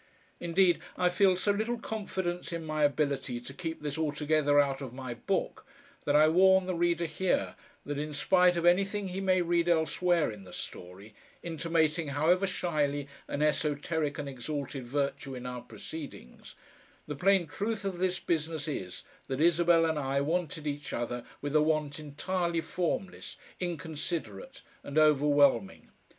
Indeed, 0.39 0.79
I 0.97 1.11
feel 1.11 1.37
so 1.37 1.51
little 1.51 1.77
confidence 1.77 2.51
in 2.51 2.65
my 2.65 2.83
ability 2.83 3.39
to 3.41 3.53
keep 3.53 3.83
this 3.83 3.99
altogether 3.99 4.59
out 4.59 4.81
of 4.81 4.93
my 4.95 5.13
book 5.13 5.63
that 6.05 6.15
I 6.15 6.27
warn 6.27 6.65
the 6.65 6.73
reader 6.73 7.05
here 7.05 7.53
that 7.85 7.99
in 7.99 8.11
spite 8.15 8.57
of 8.57 8.65
anything 8.65 9.09
he 9.09 9.21
may 9.21 9.43
read 9.43 9.69
elsewhere 9.69 10.31
in 10.31 10.43
the 10.43 10.53
story, 10.53 11.13
intimating 11.43 12.07
however 12.07 12.47
shyly 12.47 13.09
an 13.27 13.43
esoteric 13.43 14.17
and 14.17 14.27
exalted 14.27 14.87
virtue 14.87 15.35
in 15.35 15.45
our 15.45 15.61
proceedings, 15.61 16.55
the 17.05 17.13
plain 17.15 17.45
truth 17.45 17.85
of 17.85 17.99
this 17.99 18.19
business 18.19 18.67
is 18.67 19.03
that 19.27 19.39
Isabel 19.39 19.85
and 19.85 19.99
I 19.99 20.19
wanted 20.19 20.65
each 20.65 20.93
other 20.93 21.23
with 21.43 21.55
a 21.55 21.61
want 21.61 21.99
entirely 21.99 22.61
formless, 22.61 23.37
inconsiderate, 23.59 24.63
and 24.83 24.97
overwhelming. 24.97 25.89